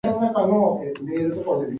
[0.03, 1.69] In school he was noted for his talent.